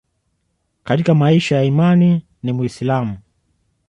Katika 0.83 1.15
maisha 1.15 1.55
ya 1.55 1.63
imani 1.63 2.25
ni 2.43 2.53
Muislamu 2.53 3.17